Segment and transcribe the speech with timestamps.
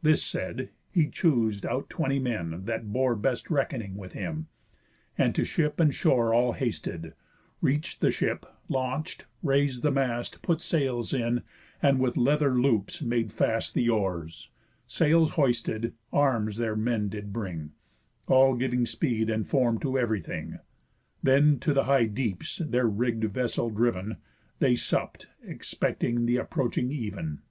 [0.00, 4.46] This said, he choos'd out twenty men, that bore Best reckoning with him,
[5.18, 7.12] and to ship and shore All hasted,
[7.60, 11.42] reach'd the ship, launch'd, rais'd the mast, Put sails in,
[11.82, 14.48] and with leather loops made fast The oars;
[14.86, 17.72] sails hoisted, arms their men did bring,
[18.28, 20.60] All giving speed and form to ev'rything.
[21.22, 24.16] Then to the high deeps their rigg'd vessel driven,
[24.60, 27.42] They supp'd, expecting the approaching even.